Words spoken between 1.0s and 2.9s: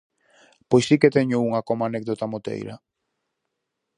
que teño unha como anécdota moteira.